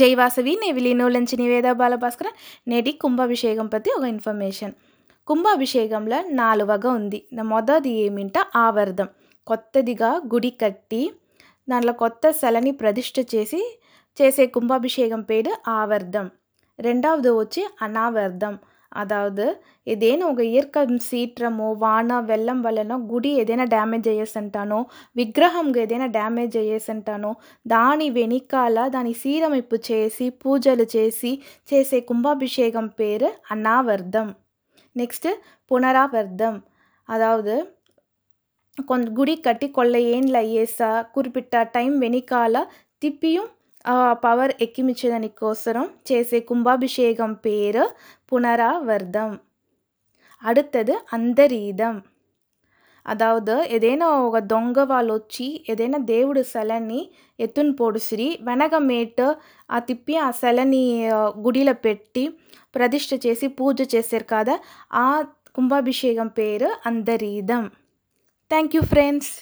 [0.00, 2.28] జైవాసవి నెవిలి నూలంచి నివేద బాలభాస్కర
[2.68, 4.72] నేటి కుంభాభిషేకం ప్రతి ఒక ఇన్ఫర్మేషన్
[5.28, 7.18] కుంభాభిషేకంలో నాలుగగా ఉంది
[7.44, 9.08] మొదటిది ఏమింట ఆవర్ధం
[9.46, 11.02] కొత్తదిగా గుడి కట్టి
[11.68, 13.60] దాంట్లో కొత్త శలని ప్రతిష్ట చేసి
[14.16, 16.26] చేసే కుంభాభిషేకం పేరు ఆవర్ధం
[16.78, 18.54] రెండవది వచ్చి అనావర్ధం
[18.94, 19.46] అదావదు
[19.86, 24.78] ఏదైనా ఒక ఇయర్కం సీట్రమో వాన వెళ్ళం వలన గుడి ఏదైనా డ్యామేజ్ అయ్యేసంటానో
[25.16, 27.30] విగ్రహంగా ఏదైనా డ్యామేజ్ అయ్యేసంటానో
[27.66, 31.32] దాని వెనకాల దాని సీరమింపు చేసి పూజలు చేసి
[31.72, 34.30] చేసే కుంభాభిషేకం పేరు అనావర్ధం
[34.96, 35.32] நெக்ஸ்ட்டு
[35.70, 36.58] புனராவர்த்தம்
[37.08, 37.54] அதாவது
[38.78, 42.62] கொஞ்சம் குடி கட்டி கொள்ளை ஏனில் ஏசா குறிப்பிட்ட டைம் வெனிக்கால
[43.02, 43.50] திப்பியும்
[43.84, 47.84] ఆ పవర్ ఎక్కిమిచ్చడానికోసరం చేసే కుంభాభిషేకం పేరు
[48.28, 49.34] புனராவர்தம்
[50.42, 52.00] அடுத்தது அந்தரீதம்
[53.06, 57.00] அதாவது ஏதேனா ఒక దొంగ వాళ్ళు వచ్చి ఏదైనా దేవుడు సెలని
[57.38, 59.20] ఎత్తుని పొడుసిరి వెనకమేట
[59.70, 60.84] ఆ తిప్పి ఆ సెలని
[61.38, 62.24] గుడిలో పెట్టి
[62.74, 64.54] ప్రతిష్ఠ చేసి పూజ చేశారు కదా
[64.98, 65.08] ఆ
[65.54, 67.64] కుంభాభిషేకం పేరు అందరీదం
[68.50, 69.34] థ్యాంక్ యూ ఫ్రెండ్స్